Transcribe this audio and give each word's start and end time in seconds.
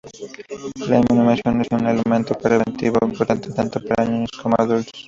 La 0.87 0.97
inmunización 0.97 1.61
es 1.61 1.67
una 1.69 1.91
elemento 1.91 2.33
preventivo 2.33 2.97
importante, 3.05 3.51
tanto 3.53 3.79
para 3.83 4.03
niños 4.05 4.31
como 4.41 4.55
adultos. 4.57 4.89